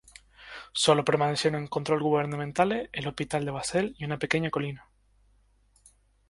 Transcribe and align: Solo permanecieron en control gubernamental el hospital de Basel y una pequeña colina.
Solo 0.73 1.05
permanecieron 1.05 1.61
en 1.61 1.67
control 1.67 2.01
gubernamental 2.01 2.89
el 2.91 3.07
hospital 3.07 3.45
de 3.45 3.51
Basel 3.51 3.95
y 3.99 4.05
una 4.05 4.17
pequeña 4.17 4.49
colina. 4.49 4.89